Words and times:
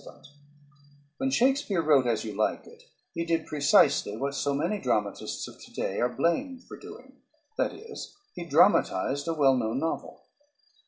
"_When 1.17 1.29
Shakespeare 1.29 1.83
wrote 1.83 2.07
"As 2.07 2.23
You 2.25 2.33
Like 2.33 2.65
It" 2.65 2.81
he 3.13 3.23
did 3.23 3.45
precisely 3.45 4.17
what 4.17 4.33
so 4.33 4.55
many 4.55 4.79
dramatists 4.81 5.47
of 5.47 5.61
to 5.61 5.71
day 5.71 5.99
are 6.01 6.09
blamed 6.09 6.63
for 6.63 6.75
doing, 6.75 7.21
that 7.55 7.71
is, 7.71 8.15
he 8.33 8.43
dramatized 8.43 9.27
a 9.27 9.33
well 9.35 9.55
known 9.55 9.77
novel. 9.79 10.23